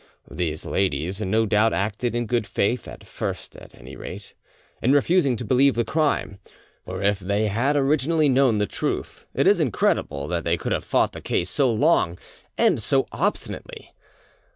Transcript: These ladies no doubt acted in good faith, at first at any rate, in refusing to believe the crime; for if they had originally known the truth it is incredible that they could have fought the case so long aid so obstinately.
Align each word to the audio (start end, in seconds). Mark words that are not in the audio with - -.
These 0.31 0.65
ladies 0.65 1.21
no 1.21 1.45
doubt 1.45 1.73
acted 1.73 2.15
in 2.15 2.25
good 2.25 2.47
faith, 2.47 2.87
at 2.87 3.03
first 3.03 3.55
at 3.55 3.75
any 3.75 3.95
rate, 3.95 4.33
in 4.81 4.93
refusing 4.93 5.35
to 5.35 5.45
believe 5.45 5.75
the 5.75 5.85
crime; 5.85 6.39
for 6.85 7.03
if 7.03 7.19
they 7.19 7.49
had 7.49 7.75
originally 7.75 8.27
known 8.27 8.57
the 8.57 8.65
truth 8.65 9.27
it 9.35 9.45
is 9.45 9.59
incredible 9.59 10.27
that 10.29 10.43
they 10.43 10.57
could 10.57 10.71
have 10.71 10.83
fought 10.85 11.11
the 11.11 11.21
case 11.21 11.51
so 11.51 11.71
long 11.71 12.17
aid 12.57 12.79
so 12.81 13.05
obstinately. 13.11 13.93